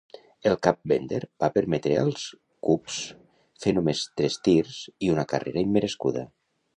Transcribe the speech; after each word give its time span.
El 0.51 0.55
cap 0.67 0.77
Bender 0.91 1.17
va 1.43 1.49
permetre 1.57 1.99
als 2.05 2.23
Cubs 2.67 2.97
fer 3.65 3.75
només 3.81 4.01
tres 4.23 4.39
tirs 4.49 4.79
i 5.09 5.13
una 5.17 5.27
carrera 5.35 5.63
immerescuda. 5.69 6.25